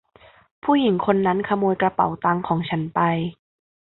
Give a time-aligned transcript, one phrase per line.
[0.63, 2.99] ผู้หญิงคนนั้นขโมยกระเป๋าตังค์ของฉันไป!